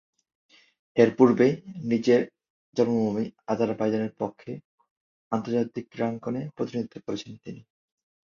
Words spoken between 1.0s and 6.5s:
এর পূর্বে নিজ জন্মভূমি আজারবাইজানের পক্ষে আন্তর্জাতিক ক্রীড়াঙ্গনে